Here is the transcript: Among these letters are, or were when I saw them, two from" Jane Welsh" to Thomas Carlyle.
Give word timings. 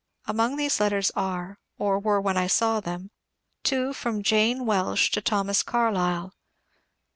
Among 0.25 0.55
these 0.55 0.79
letters 0.79 1.11
are, 1.15 1.59
or 1.77 1.99
were 1.99 2.19
when 2.19 2.35
I 2.35 2.47
saw 2.47 2.79
them, 2.79 3.11
two 3.61 3.93
from" 3.93 4.23
Jane 4.23 4.65
Welsh" 4.65 5.11
to 5.11 5.21
Thomas 5.21 5.61
Carlyle. 5.61 6.33